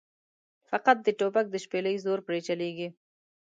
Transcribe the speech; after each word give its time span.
فقط 0.69 0.97
د 1.03 1.07
توپک 1.19 1.45
د 1.51 1.55
شپېلۍ 1.63 1.95
زور 2.05 2.19
پرې 2.27 2.39
چلېږي. 2.47 2.87